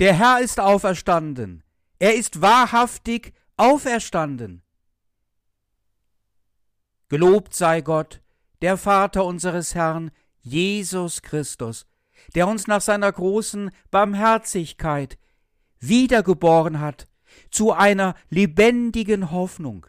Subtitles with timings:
[0.00, 1.62] der Herr ist auferstanden,
[1.98, 4.62] er ist wahrhaftig auferstanden.
[7.08, 8.22] Gelobt sei Gott,
[8.62, 10.10] der Vater unseres Herrn,
[10.40, 11.86] Jesus Christus,
[12.34, 15.18] der uns nach seiner großen Barmherzigkeit
[15.78, 17.08] wiedergeboren hat
[17.50, 19.86] zu einer lebendigen Hoffnung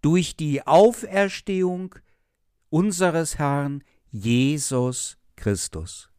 [0.00, 1.94] durch die Auferstehung
[2.70, 6.11] unseres Herrn Jesus Christus.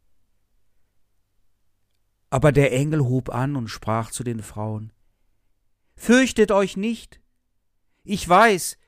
[2.33, 4.91] Aber der Engel hob an und sprach zu den Frauen,
[5.95, 7.21] Fürchtet euch nicht,
[8.03, 8.79] ich weiß,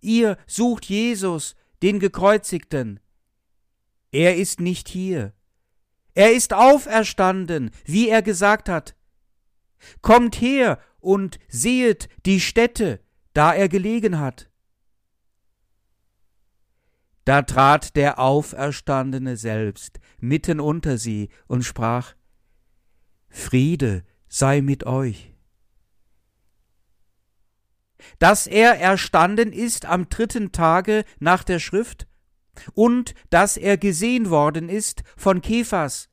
[0.00, 2.98] ihr sucht Jesus, den gekreuzigten.
[4.10, 5.34] Er ist nicht hier,
[6.14, 8.96] er ist auferstanden, wie er gesagt hat.
[10.02, 12.98] Kommt her und sehet die Stätte,
[13.34, 14.50] da er gelegen hat.
[17.24, 22.16] Da trat der Auferstandene selbst mitten unter sie und sprach,
[23.30, 25.32] Friede sei mit euch.
[28.18, 32.06] Dass er erstanden ist am dritten Tage nach der Schrift
[32.74, 36.08] und dass er gesehen worden ist von Kephas,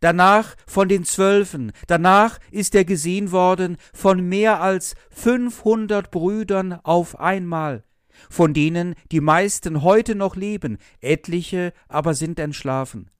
[0.00, 7.18] danach von den Zwölfen, danach ist er gesehen worden von mehr als fünfhundert Brüdern auf
[7.18, 7.84] einmal,
[8.30, 13.10] von denen die meisten heute noch leben, etliche aber sind entschlafen.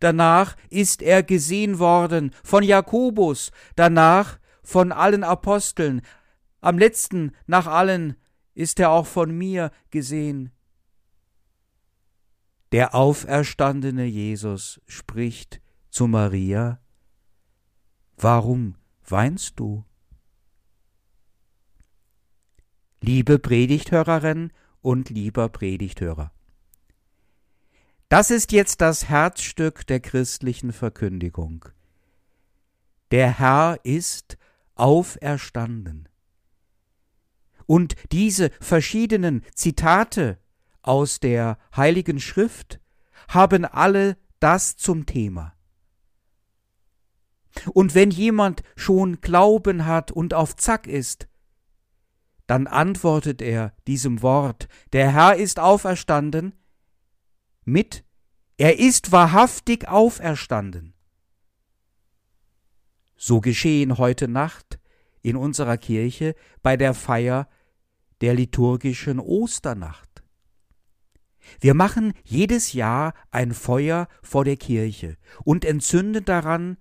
[0.00, 6.02] Danach ist er gesehen worden von Jakobus, danach von allen Aposteln,
[6.60, 8.16] am letzten nach allen
[8.54, 10.50] ist er auch von mir gesehen.
[12.72, 16.80] Der auferstandene Jesus spricht zu Maria,
[18.16, 19.84] Warum weinst du?
[23.00, 26.32] Liebe Predigthörerin und lieber Predigthörer.
[28.14, 31.64] Das ist jetzt das Herzstück der christlichen Verkündigung.
[33.10, 34.38] Der Herr ist
[34.76, 36.08] auferstanden.
[37.66, 40.38] Und diese verschiedenen Zitate
[40.80, 42.78] aus der Heiligen Schrift
[43.26, 45.52] haben alle das zum Thema.
[47.72, 51.26] Und wenn jemand schon Glauben hat und auf Zack ist,
[52.46, 56.54] dann antwortet er diesem Wort, der Herr ist auferstanden,
[57.64, 58.04] mit,
[58.56, 60.94] er ist wahrhaftig auferstanden.
[63.16, 64.78] So geschehen heute Nacht
[65.22, 67.48] in unserer Kirche bei der Feier
[68.20, 70.22] der liturgischen Osternacht.
[71.60, 76.78] Wir machen jedes Jahr ein Feuer vor der Kirche und entzünden daran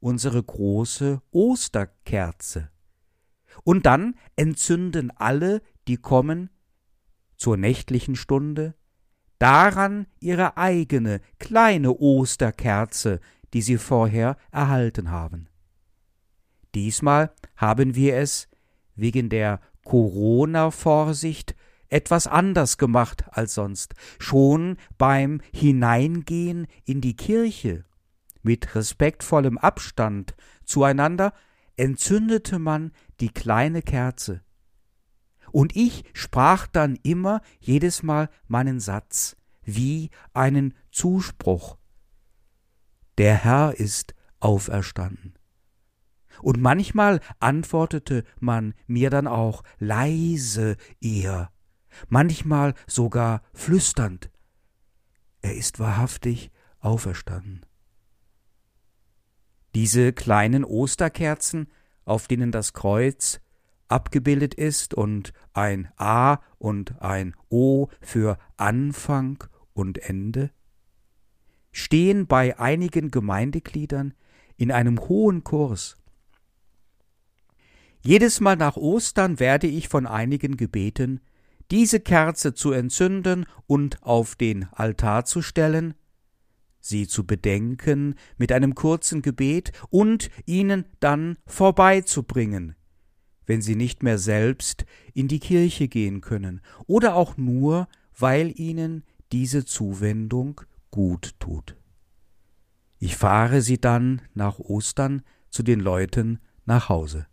[0.00, 2.70] unsere große Osterkerze.
[3.62, 6.50] Und dann entzünden alle, die kommen,
[7.36, 8.74] zur nächtlichen Stunde,
[9.38, 13.20] daran ihre eigene kleine Osterkerze,
[13.52, 15.48] die sie vorher erhalten haben.
[16.74, 18.48] Diesmal haben wir es
[18.96, 21.54] wegen der Corona-Vorsicht
[21.88, 23.94] etwas anders gemacht als sonst.
[24.18, 27.84] Schon beim Hineingehen in die Kirche
[28.42, 30.34] mit respektvollem Abstand
[30.64, 31.32] zueinander
[31.76, 34.42] entzündete man die kleine Kerze.
[35.54, 41.78] Und ich sprach dann immer jedes Mal meinen Satz wie einen Zuspruch.
[43.18, 45.38] Der Herr ist auferstanden.
[46.42, 51.52] Und manchmal antwortete man mir dann auch leise eher,
[52.08, 54.32] manchmal sogar flüsternd.
[55.40, 56.50] Er ist wahrhaftig
[56.80, 57.64] auferstanden.
[59.76, 61.68] Diese kleinen Osterkerzen,
[62.04, 63.40] auf denen das Kreuz
[63.88, 70.50] abgebildet ist und ein A und ein O für Anfang und Ende,
[71.72, 74.14] stehen bei einigen Gemeindegliedern
[74.56, 75.96] in einem hohen Kurs.
[78.00, 81.20] Jedes Mal nach Ostern werde ich von einigen gebeten,
[81.70, 85.94] diese Kerze zu entzünden und auf den Altar zu stellen,
[86.80, 92.76] sie zu bedenken mit einem kurzen Gebet und ihnen dann vorbeizubringen,
[93.46, 99.04] wenn sie nicht mehr selbst in die Kirche gehen können oder auch nur, weil ihnen
[99.32, 100.60] diese Zuwendung
[100.90, 101.76] gut tut.
[102.98, 107.26] Ich fahre sie dann nach Ostern zu den Leuten nach Hause.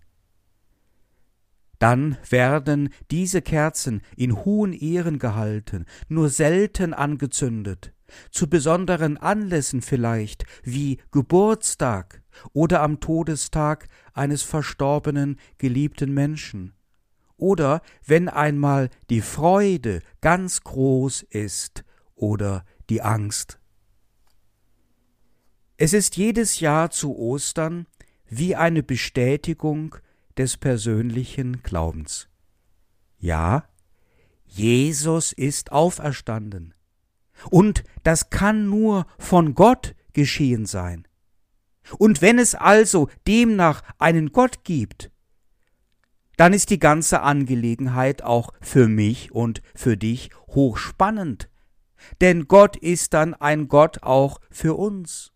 [1.80, 7.94] Dann werden diese Kerzen in hohen Ehren gehalten, nur selten angezündet,
[8.32, 12.22] zu besonderen Anlässen vielleicht, wie Geburtstag
[12.54, 16.74] oder am Todestag eines verstorbenen geliebten Menschen,
[17.38, 21.84] oder wenn einmal die Freude ganz groß ist
[22.16, 23.60] oder die Angst.
[25.78, 27.88] Es ist jedes Jahr zu Ostern
[28.28, 29.96] wie eine Bestätigung
[30.38, 32.30] des persönlichen Glaubens.
[33.18, 33.68] Ja,
[34.46, 36.74] Jesus ist auferstanden.
[37.50, 41.08] Und das kann nur von Gott geschehen sein.
[41.98, 45.12] Und wenn es also demnach einen Gott gibt,
[46.38, 51.50] dann ist die ganze Angelegenheit auch für mich und für dich hochspannend.
[52.20, 55.32] Denn Gott ist dann ein Gott auch für uns.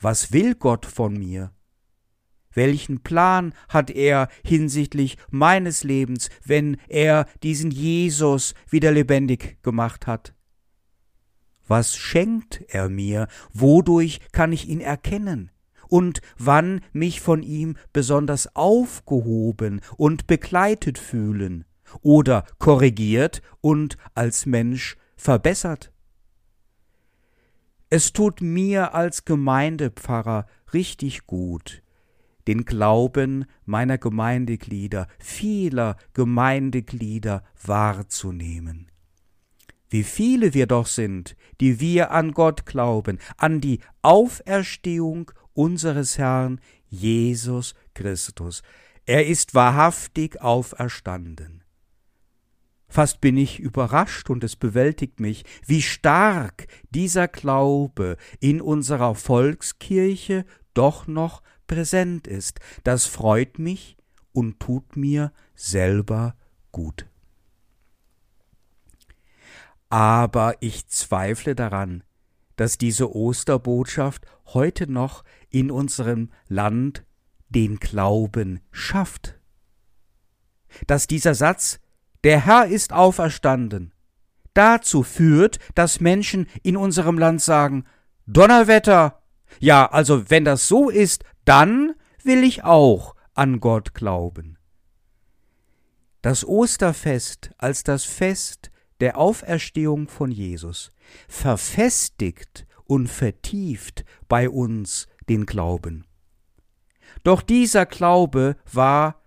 [0.00, 1.52] Was will Gott von mir?
[2.52, 10.33] Welchen Plan hat er hinsichtlich meines Lebens, wenn er diesen Jesus wieder lebendig gemacht hat?
[11.66, 13.28] Was schenkt er mir?
[13.52, 15.50] Wodurch kann ich ihn erkennen?
[15.88, 21.64] Und wann mich von ihm besonders aufgehoben und begleitet fühlen
[22.02, 25.92] oder korrigiert und als Mensch verbessert?
[27.90, 31.82] Es tut mir als Gemeindepfarrer richtig gut,
[32.48, 38.90] den Glauben meiner Gemeindeglieder, vieler Gemeindeglieder wahrzunehmen.
[39.94, 46.60] Wie viele wir doch sind, die wir an Gott glauben, an die Auferstehung unseres Herrn
[46.88, 48.64] Jesus Christus.
[49.06, 51.62] Er ist wahrhaftig auferstanden.
[52.88, 60.44] Fast bin ich überrascht und es bewältigt mich, wie stark dieser Glaube in unserer Volkskirche
[60.74, 62.58] doch noch präsent ist.
[62.82, 63.96] Das freut mich
[64.32, 66.34] und tut mir selber
[66.72, 67.06] gut.
[69.94, 72.02] Aber ich zweifle daran,
[72.56, 77.04] dass diese Osterbotschaft heute noch in unserem Land
[77.48, 79.38] den Glauben schafft.
[80.88, 81.78] Dass dieser Satz
[82.24, 83.94] Der Herr ist auferstanden
[84.52, 87.84] dazu führt, dass Menschen in unserem Land sagen
[88.26, 89.22] Donnerwetter.
[89.60, 91.94] Ja, also wenn das so ist, dann
[92.24, 94.58] will ich auch an Gott glauben.
[96.20, 98.72] Das Osterfest als das Fest
[99.04, 100.90] der Auferstehung von Jesus
[101.28, 106.06] verfestigt und vertieft bei uns den Glauben.
[107.22, 109.20] Doch dieser Glaube war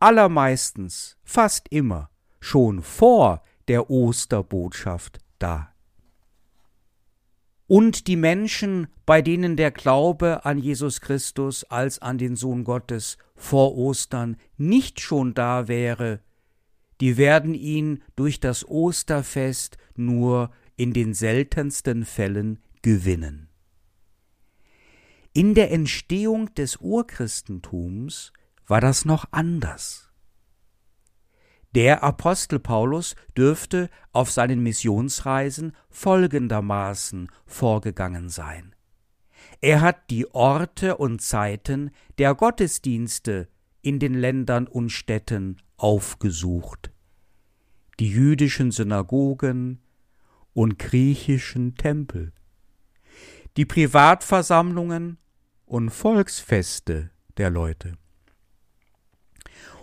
[0.00, 2.08] allermeistens, fast immer,
[2.40, 5.74] schon vor der Osterbotschaft da
[7.68, 13.18] und die Menschen, bei denen der Glaube an Jesus Christus als an den Sohn Gottes
[13.36, 16.20] vor Ostern nicht schon da wäre,
[17.00, 23.48] die werden ihn durch das Osterfest nur in den seltensten Fällen gewinnen.
[25.32, 28.32] In der Entstehung des Urchristentums
[28.66, 30.10] war das noch anders.
[31.74, 38.74] Der Apostel Paulus dürfte auf seinen Missionsreisen folgendermaßen vorgegangen sein.
[39.60, 43.48] Er hat die Orte und Zeiten der Gottesdienste
[43.82, 46.90] in den Ländern und Städten aufgesucht,
[48.00, 49.80] die jüdischen Synagogen
[50.52, 52.32] und griechischen Tempel,
[53.56, 55.18] die Privatversammlungen
[55.66, 57.96] und Volksfeste der Leute.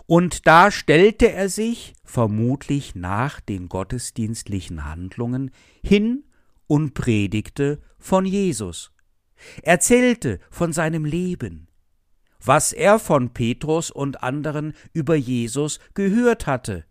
[0.06, 5.50] Und da stellte er sich, vermutlich nach den gottesdienstlichen Handlungen,
[5.82, 6.24] hin
[6.68, 8.92] und predigte von Jesus,
[9.62, 11.66] erzählte von seinem Leben,
[12.44, 16.84] was er von Petrus und anderen über Jesus gehört hatte,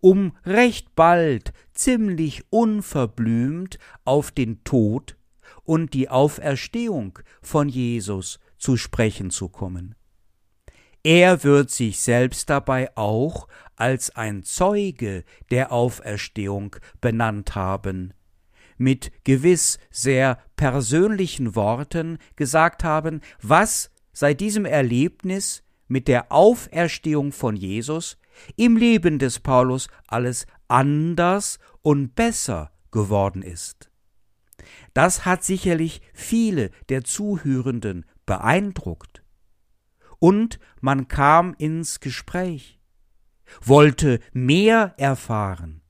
[0.00, 5.16] um recht bald ziemlich unverblümt auf den Tod
[5.64, 9.94] und die Auferstehung von Jesus zu sprechen zu kommen.
[11.02, 13.46] Er wird sich selbst dabei auch
[13.76, 18.12] als ein Zeuge der Auferstehung benannt haben,
[18.76, 27.54] mit gewiss sehr persönlichen Worten gesagt haben, was seit diesem Erlebnis mit der Auferstehung von
[27.54, 28.16] Jesus
[28.56, 33.90] im Leben des Paulus alles anders und besser geworden ist.
[34.94, 39.22] Das hat sicherlich viele der Zuhörenden beeindruckt
[40.18, 42.80] und man kam ins Gespräch,
[43.60, 45.82] wollte mehr erfahren,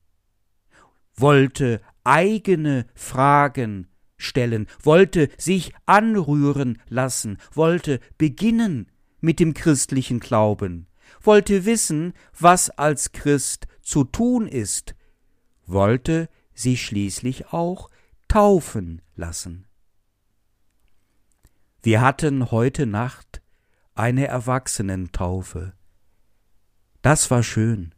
[1.15, 10.87] wollte eigene Fragen stellen, wollte sich anrühren lassen, wollte beginnen mit dem christlichen Glauben,
[11.21, 14.95] wollte wissen, was als Christ zu tun ist,
[15.65, 17.89] wollte sich schließlich auch
[18.27, 19.67] taufen lassen.
[21.81, 23.41] Wir hatten heute Nacht
[23.93, 25.73] eine Erwachsenentaufe.
[27.01, 27.93] Das war schön.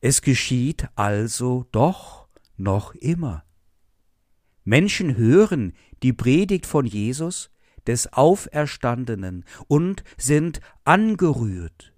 [0.00, 3.44] Es geschieht also doch noch immer.
[4.64, 7.50] Menschen hören die Predigt von Jesus,
[7.86, 11.92] des Auferstandenen und sind angerührt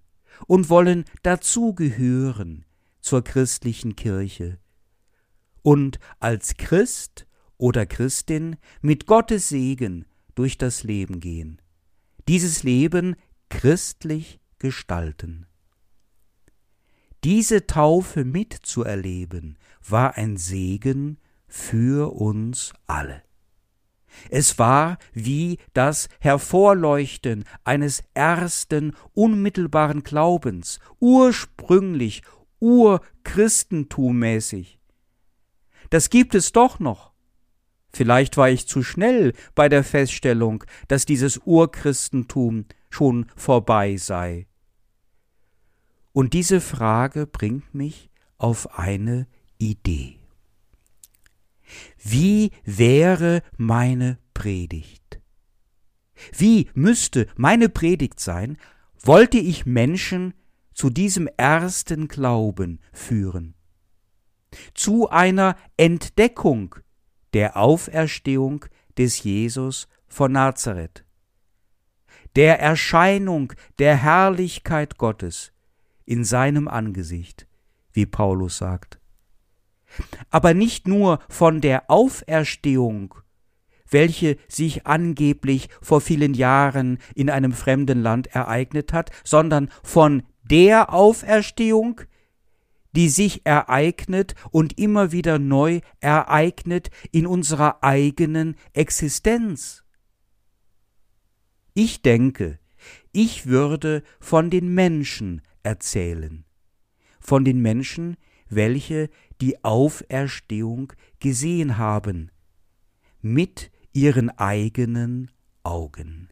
[0.47, 2.64] und wollen dazugehören
[3.00, 4.59] zur christlichen Kirche
[5.62, 7.26] und als Christ
[7.59, 11.61] oder Christin mit Gottes Segen durch das Leben gehen,
[12.28, 13.16] dieses Leben
[13.49, 15.47] christlich gestalten.
[17.25, 21.19] Diese Taufe mitzuerleben war ein Segen
[21.52, 23.23] für uns alle.
[24.30, 32.23] Es war wie das Hervorleuchten eines ersten unmittelbaren Glaubens, ursprünglich,
[32.59, 34.78] urchristentummäßig.
[35.90, 37.12] Das gibt es doch noch.
[37.92, 44.47] Vielleicht war ich zu schnell bei der Feststellung, dass dieses Urchristentum schon vorbei sei.
[46.12, 49.26] Und diese Frage bringt mich auf eine
[49.59, 50.22] Idee.
[52.02, 55.21] Wie wäre meine Predigt?
[56.37, 58.57] Wie müsste meine Predigt sein,
[59.00, 60.35] wollte ich Menschen
[60.75, 63.55] zu diesem ersten Glauben führen?
[64.75, 66.76] Zu einer Entdeckung
[67.33, 68.67] der Auferstehung
[68.99, 71.05] des Jesus von Nazareth,
[72.37, 75.52] der Erscheinung der Herrlichkeit Gottes
[76.05, 77.47] in seinem Angesicht,
[77.93, 79.01] wie Paulus sagt
[80.31, 83.15] aber nicht nur von der Auferstehung,
[83.89, 90.93] welche sich angeblich vor vielen Jahren in einem fremden Land ereignet hat, sondern von der
[90.93, 92.01] Auferstehung,
[92.95, 99.83] die sich ereignet und immer wieder neu ereignet in unserer eigenen Existenz.
[101.75, 102.59] Ich denke,
[103.13, 106.45] ich würde von den Menschen erzählen,
[107.21, 108.17] von den Menschen,
[108.51, 109.09] welche
[109.43, 112.31] die Auferstehung gesehen haben,
[113.21, 115.33] mit ihren eigenen
[115.65, 116.29] Augen.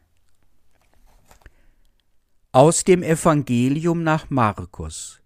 [2.53, 5.21] Aus dem Evangelium nach Markus.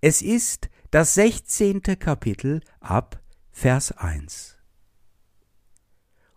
[0.00, 3.20] Es ist das sechzehnte Kapitel ab
[3.50, 4.56] Vers 1.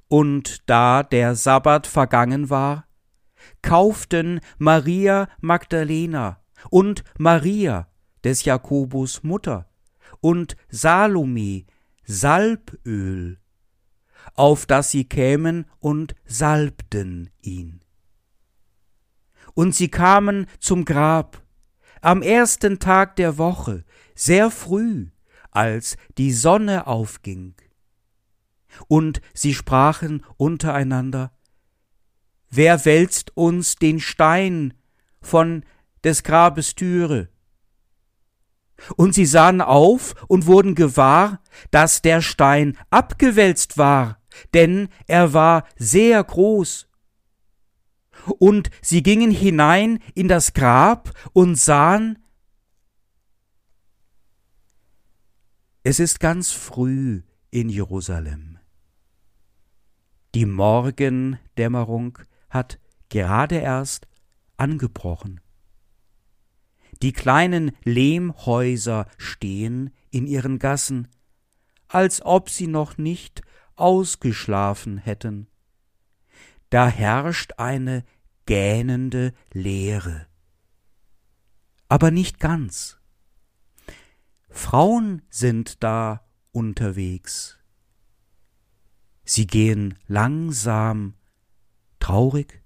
[0.08, 2.88] Und da der Sabbat vergangen war,
[3.62, 7.88] kauften Maria Magdalena und Maria
[8.24, 9.71] des Jakobus Mutter
[10.22, 11.66] und Salome
[12.04, 13.40] Salböl,
[14.36, 17.82] auf das sie kämen und salbten ihn.
[19.54, 21.42] Und sie kamen zum Grab
[22.02, 23.84] am ersten Tag der Woche,
[24.16, 25.10] sehr früh,
[25.52, 27.56] als die Sonne aufging.
[28.88, 31.32] Und sie sprachen untereinander,
[32.50, 34.74] Wer wälzt uns den Stein
[35.22, 35.64] von
[36.04, 37.30] des Grabes Türe?
[38.96, 44.20] Und sie sahen auf und wurden gewahr, dass der Stein abgewälzt war,
[44.54, 46.88] denn er war sehr groß.
[48.40, 52.20] Und sie gingen hinein in das Grab und sahen,
[55.84, 58.60] es ist ganz früh in Jerusalem.
[60.36, 62.20] Die Morgendämmerung
[62.50, 64.08] hat gerade erst
[64.58, 65.42] angebrochen.
[67.02, 71.08] Die kleinen Lehmhäuser stehen in ihren Gassen,
[71.88, 73.42] als ob sie noch nicht
[73.76, 75.48] ausgeschlafen hätten.
[76.70, 78.04] Da herrscht eine
[78.46, 80.28] gähnende Leere.
[81.88, 82.98] Aber nicht ganz.
[84.50, 87.58] Frauen sind da unterwegs.
[89.24, 91.16] Sie gehen langsam,
[92.00, 92.62] traurig,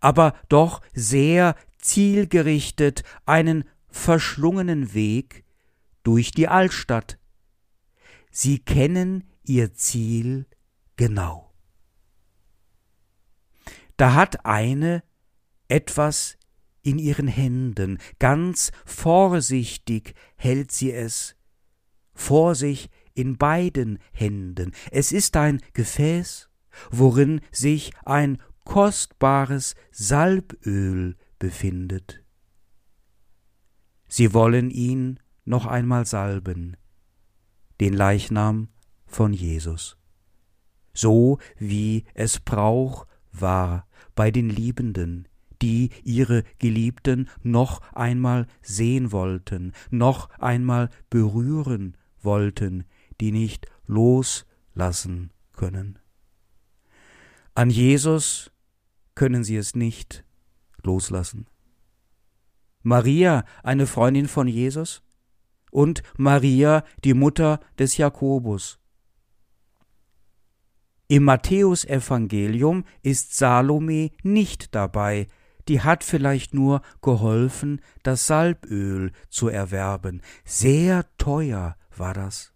[0.00, 5.44] aber doch sehr zielgerichtet einen verschlungenen Weg
[6.02, 7.18] durch die Altstadt.
[8.30, 10.46] Sie kennen ihr Ziel
[10.96, 11.52] genau.
[13.96, 15.04] Da hat eine
[15.68, 16.36] etwas
[16.82, 21.36] in ihren Händen, ganz vorsichtig hält sie es,
[22.14, 24.72] vor sich in beiden Händen.
[24.90, 26.48] Es ist ein Gefäß,
[26.90, 32.22] worin sich ein kostbares Salböl befindet.
[34.08, 36.76] Sie wollen ihn noch einmal salben,
[37.80, 38.68] den Leichnam
[39.06, 39.96] von Jesus,
[40.92, 45.28] so wie es Brauch war bei den Liebenden,
[45.60, 52.84] die ihre Geliebten noch einmal sehen wollten, noch einmal berühren wollten,
[53.20, 55.98] die nicht loslassen können.
[57.54, 58.50] An Jesus
[59.14, 60.24] können sie es nicht
[60.84, 61.46] loslassen.
[62.82, 65.02] Maria, eine Freundin von Jesus,
[65.70, 68.78] und Maria, die Mutter des Jakobus.
[71.08, 75.28] Im Matthäusevangelium ist Salome nicht dabei,
[75.68, 80.22] die hat vielleicht nur geholfen, das Salböl zu erwerben.
[80.44, 82.52] Sehr teuer war das.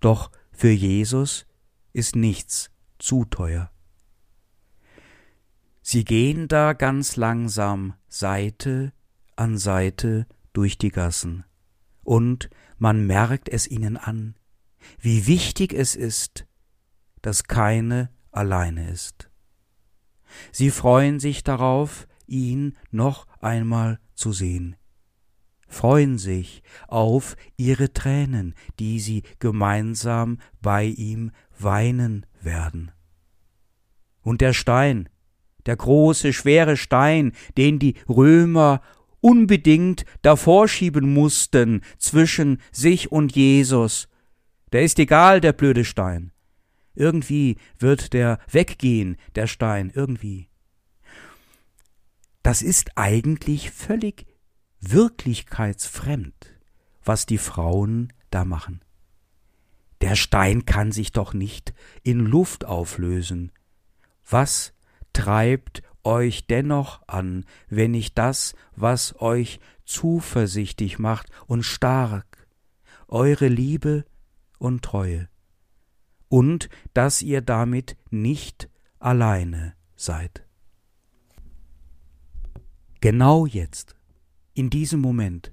[0.00, 1.46] Doch für Jesus
[1.92, 3.70] ist nichts zu teuer.
[5.82, 8.92] Sie gehen da ganz langsam Seite
[9.34, 11.44] an Seite durch die Gassen,
[12.04, 12.48] und
[12.78, 14.36] man merkt es ihnen an,
[15.00, 16.46] wie wichtig es ist,
[17.20, 19.28] dass keine alleine ist.
[20.52, 24.76] Sie freuen sich darauf, ihn noch einmal zu sehen,
[25.66, 32.92] freuen sich auf ihre Tränen, die sie gemeinsam bei ihm weinen werden.
[34.22, 35.08] Und der Stein,
[35.66, 38.82] der große, schwere Stein, den die Römer
[39.20, 44.08] unbedingt davor schieben mussten zwischen sich und Jesus,
[44.72, 46.32] der ist egal, der blöde Stein.
[46.94, 50.48] Irgendwie wird der weggehen, der Stein, irgendwie.
[52.42, 54.26] Das ist eigentlich völlig
[54.80, 56.58] wirklichkeitsfremd,
[57.04, 58.82] was die Frauen da machen.
[60.00, 63.52] Der Stein kann sich doch nicht in Luft auflösen.
[64.28, 64.71] Was
[65.12, 72.46] treibt euch dennoch an, wenn nicht das, was euch zuversichtlich macht und stark,
[73.08, 74.04] eure Liebe
[74.58, 75.28] und Treue,
[76.28, 80.46] und dass ihr damit nicht alleine seid.
[83.00, 83.96] Genau jetzt,
[84.54, 85.52] in diesem Moment,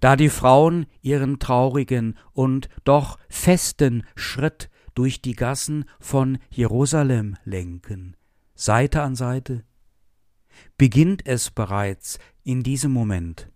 [0.00, 8.18] da die Frauen ihren traurigen und doch festen Schritt durch die Gassen von Jerusalem lenken,
[8.54, 9.64] Seite an Seite,
[10.76, 13.50] beginnt es bereits in diesem Moment.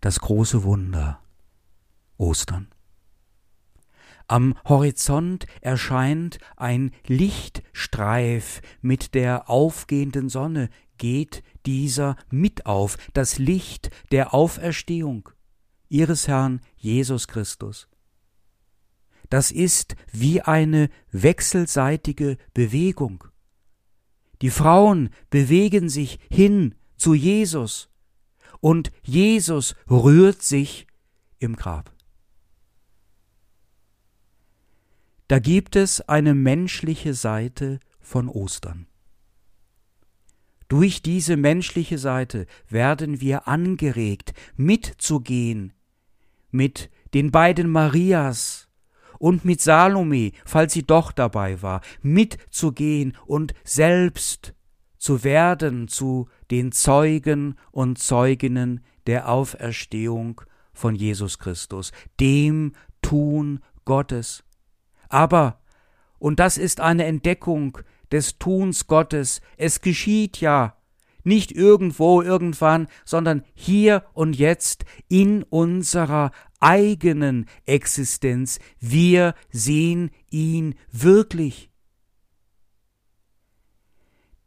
[0.00, 1.22] Das große Wunder.
[2.16, 2.66] Ostern.
[4.26, 8.60] Am Horizont erscheint ein Lichtstreif.
[8.80, 15.28] Mit der aufgehenden Sonne, geht dieser mit auf, das Licht der Auferstehung
[15.88, 17.86] ihres Herrn Jesus Christus.
[19.30, 23.24] Das ist wie eine wechselseitige Bewegung.
[24.42, 27.88] Die Frauen bewegen sich hin zu Jesus
[28.60, 30.86] und Jesus rührt sich
[31.38, 31.94] im Grab.
[35.28, 38.86] Da gibt es eine menschliche Seite von Ostern.
[40.66, 45.72] Durch diese menschliche Seite werden wir angeregt, mitzugehen
[46.50, 48.69] mit den beiden Marias
[49.20, 54.54] und mit Salome, falls sie doch dabei war, mitzugehen und selbst
[54.96, 60.40] zu werden zu den Zeugen und Zeuginnen der Auferstehung
[60.72, 64.42] von Jesus Christus, dem Tun Gottes.
[65.08, 65.60] Aber,
[66.18, 67.78] und das ist eine Entdeckung
[68.10, 70.76] des Tuns Gottes, es geschieht ja,
[71.24, 76.30] nicht irgendwo, irgendwann, sondern hier und jetzt in unserer
[76.60, 78.58] eigenen Existenz.
[78.78, 81.70] Wir sehen ihn wirklich.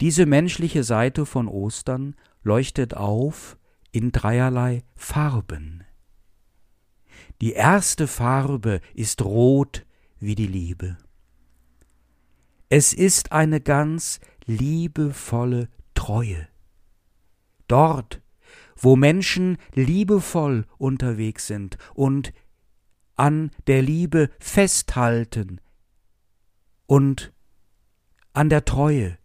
[0.02, 3.58] Diese menschliche Seite von Ostern leuchtet auf
[3.91, 5.84] in dreierlei Farben.
[7.41, 9.86] Die erste Farbe ist rot
[10.19, 10.97] wie die Liebe.
[12.69, 16.47] Es ist eine ganz liebevolle Treue.
[17.67, 18.22] Dort,
[18.83, 22.33] wo Menschen liebevoll unterwegs sind und
[23.15, 25.61] an der Liebe festhalten
[26.85, 27.31] und
[28.33, 29.17] an der Treue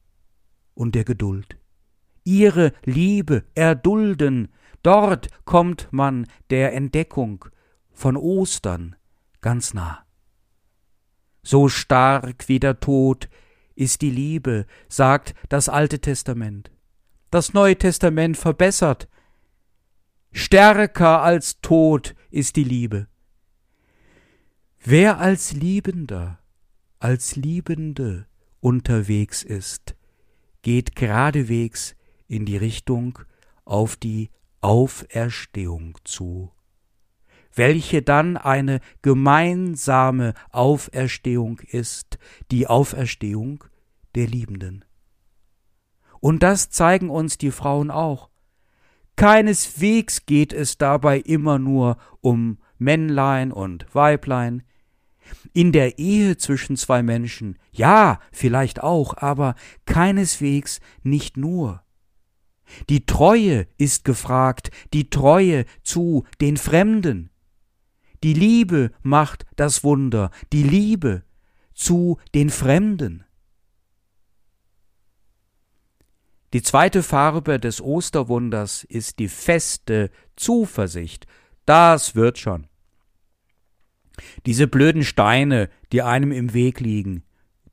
[0.74, 1.58] und der Geduld.
[2.24, 4.48] Ihre Liebe erdulden,
[4.82, 7.46] dort kommt man der Entdeckung
[7.90, 8.96] von Ostern
[9.40, 10.04] ganz nah.
[11.42, 13.28] So stark wie der Tod
[13.74, 16.70] ist die Liebe, sagt das Alte Testament.
[17.30, 19.08] Das Neue Testament verbessert.
[20.32, 23.08] Stärker als Tod ist die Liebe.
[24.80, 26.38] Wer als Liebender,
[26.98, 28.26] als Liebende
[28.60, 29.96] unterwegs ist,
[30.62, 33.18] geht geradewegs in die Richtung
[33.64, 36.52] auf die Auferstehung zu
[37.58, 42.18] welche dann eine gemeinsame Auferstehung ist,
[42.50, 43.64] die Auferstehung
[44.14, 44.84] der Liebenden.
[46.20, 48.30] Und das zeigen uns die Frauen auch.
[49.18, 54.62] Keineswegs geht es dabei immer nur um Männlein und Weiblein.
[55.52, 61.82] In der Ehe zwischen zwei Menschen, ja, vielleicht auch, aber keineswegs nicht nur.
[62.88, 67.30] Die Treue ist gefragt, die Treue zu den Fremden,
[68.22, 71.24] die Liebe macht das Wunder, die Liebe
[71.74, 73.24] zu den Fremden.
[76.52, 81.26] Die zweite Farbe des Osterwunders ist die feste Zuversicht.
[81.66, 82.66] Das wird schon.
[84.46, 87.22] Diese blöden Steine, die einem im Weg liegen,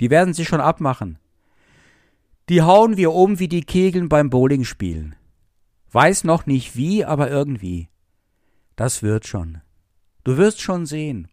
[0.02, 1.18] die werden sich schon abmachen.
[2.50, 5.16] Die hauen wir um wie die Kegeln beim Bowlingspielen.
[5.92, 7.88] Weiß noch nicht wie, aber irgendwie.
[8.76, 9.62] Das wird schon.
[10.26, 11.30] Du wirst schon sehen.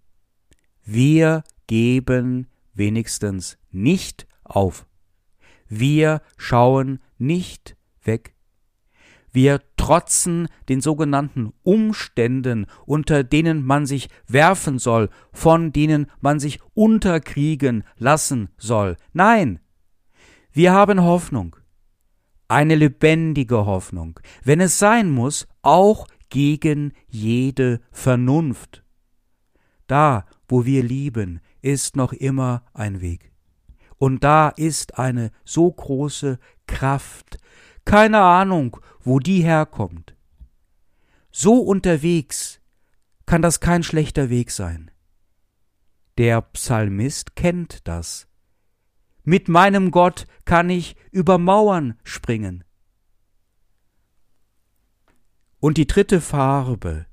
[0.84, 4.86] Wir geben wenigstens nicht auf.
[5.68, 8.34] Wir schauen nicht weg.
[9.32, 16.60] Wir trotzen den sogenannten Umständen, unter denen man sich werfen soll, von denen man sich
[16.74, 18.96] unterkriegen lassen soll.
[19.14, 19.60] Nein,
[20.52, 21.56] wir haben Hoffnung,
[22.46, 28.84] eine lebendige Hoffnung, wenn es sein muss, auch gegen jede Vernunft.
[29.86, 33.32] Da, wo wir lieben, ist noch immer ein Weg.
[33.96, 36.38] Und da ist eine so große
[36.72, 37.38] Kraft,
[37.84, 40.16] keine Ahnung, wo die herkommt.
[41.30, 42.60] So unterwegs
[43.26, 44.90] kann das kein schlechter Weg sein.
[46.16, 48.26] Der Psalmist kennt das.
[49.22, 52.64] Mit meinem Gott kann ich über Mauern springen.
[55.60, 57.06] Und die dritte Farbe,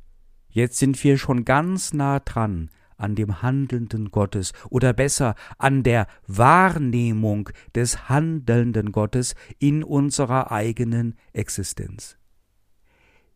[0.48, 6.08] jetzt sind wir schon ganz nah dran an dem handelnden Gottes oder besser an der
[6.28, 12.18] Wahrnehmung des handelnden Gottes in unserer eigenen Existenz.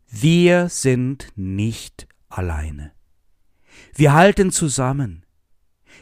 [0.08, 2.92] Wir sind nicht alleine.
[3.94, 5.24] Wir halten zusammen.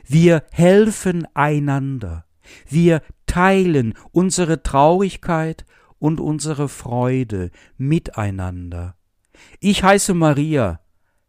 [0.07, 2.27] Wir helfen einander.
[2.69, 5.65] Wir teilen unsere Traurigkeit
[5.99, 8.97] und unsere Freude miteinander.
[9.61, 10.81] Ich heiße Maria,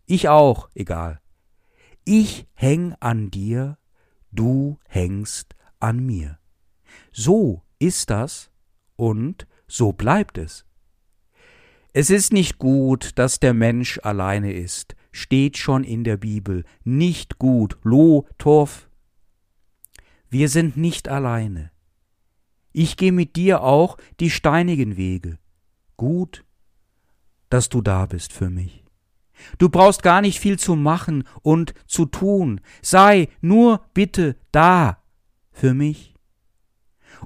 [0.06, 1.22] ich auch, egal.
[2.06, 3.78] Ich häng an dir,
[4.32, 6.38] du hängst an mir.
[7.12, 8.52] So ist das
[8.96, 10.66] und so bleibt es.
[11.94, 16.66] Es ist nicht gut, dass der Mensch alleine ist, steht schon in der Bibel.
[16.84, 18.90] Nicht gut, lo, torf.
[20.30, 21.72] Wir sind nicht alleine.
[22.74, 25.38] Ich gehe mit dir auch die steinigen Wege.
[25.96, 26.44] Gut,
[27.50, 28.83] dass du da bist für mich.
[29.58, 32.62] Du brauchst gar nicht viel zu machen und zu tun.
[32.82, 34.98] Sei nur bitte da
[35.52, 36.14] für mich.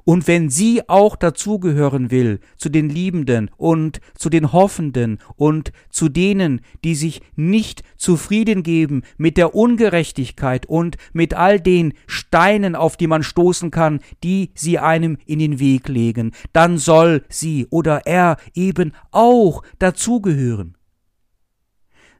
[0.04, 6.08] Und wenn sie auch dazugehören will, zu den Liebenden und zu den Hoffenden und zu
[6.08, 12.96] denen, die sich nicht zufrieden geben mit der Ungerechtigkeit und mit all den Steinen, auf
[12.96, 18.06] die man stoßen kann, die sie einem in den Weg legen, dann soll sie oder
[18.06, 20.77] er eben auch dazugehören.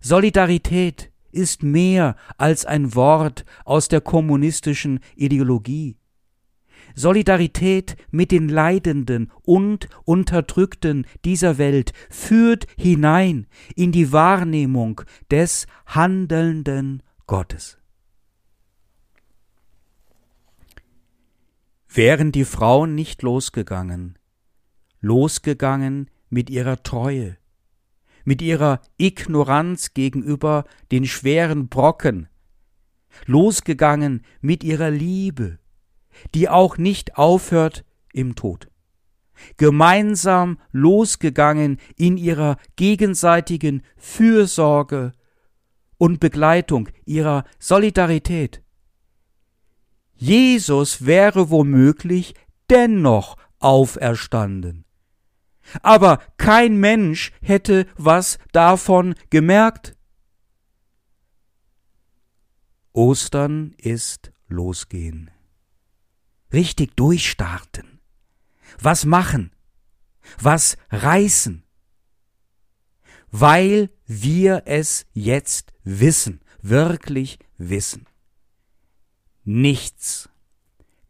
[0.01, 5.99] Solidarität ist mehr als ein Wort aus der kommunistischen Ideologie.
[6.95, 17.03] Solidarität mit den Leidenden und Unterdrückten dieser Welt führt hinein in die Wahrnehmung des handelnden
[17.27, 17.79] Gottes.
[21.89, 24.19] Wären die Frauen nicht losgegangen,
[25.01, 27.38] losgegangen mit ihrer Treue,
[28.29, 32.29] mit ihrer Ignoranz gegenüber den schweren Brocken,
[33.25, 35.59] losgegangen mit ihrer Liebe,
[36.35, 38.69] die auch nicht aufhört im Tod,
[39.57, 45.13] gemeinsam losgegangen in ihrer gegenseitigen Fürsorge
[45.97, 48.63] und Begleitung, ihrer Solidarität.
[50.17, 52.35] Jesus wäre womöglich
[52.69, 54.85] dennoch auferstanden
[55.83, 59.97] aber kein Mensch hätte was davon gemerkt.
[62.93, 65.31] Ostern ist losgehen.
[66.53, 68.01] Richtig durchstarten.
[68.81, 69.53] Was machen?
[70.41, 71.65] Was reißen?
[73.31, 78.07] Weil wir es jetzt wissen, wirklich wissen.
[79.45, 80.29] Nichts,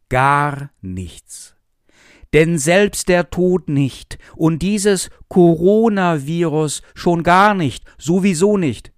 [0.09, 1.58] gar nichts
[2.33, 8.91] denn selbst der Tod nicht und dieses Coronavirus schon gar nicht, sowieso nicht,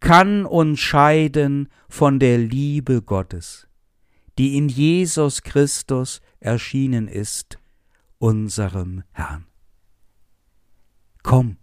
[0.00, 3.66] kann uns scheiden von der Liebe Gottes,
[4.36, 7.58] die in Jesus Christus erschienen ist,
[8.18, 9.46] unserem Herrn.
[11.22, 11.56] Komm,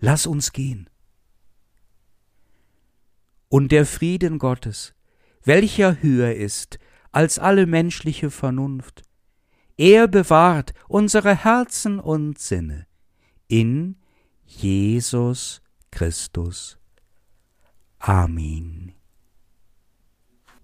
[0.00, 0.90] lass uns gehen.
[3.48, 4.94] Und der Frieden Gottes,
[5.42, 6.78] welcher höher ist
[7.12, 9.02] als alle menschliche Vernunft,
[9.76, 12.86] er bewahrt unsere Herzen und Sinne
[13.48, 13.96] in
[14.44, 16.78] Jesus Christus.
[17.98, 18.95] Amen.